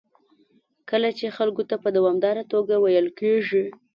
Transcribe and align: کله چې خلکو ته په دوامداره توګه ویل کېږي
کله 0.89 1.09
چې 1.17 1.35
خلکو 1.37 1.63
ته 1.69 1.75
په 1.83 1.89
دوامداره 1.97 2.43
توګه 2.51 2.75
ویل 2.83 3.07
کېږي 3.19 3.65